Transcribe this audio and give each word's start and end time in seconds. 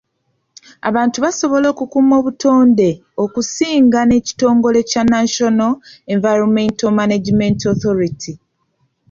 Abantu 0.89 1.17
basobola 1.25 1.65
okukuuma 1.73 2.13
obutonde 2.21 2.89
okusinga 3.23 3.99
n'ekitongole 4.05 4.79
kya 4.89 5.03
National 5.13 5.71
Environmental 6.13 6.91
Management 6.99 7.59
Authority. 7.73 8.33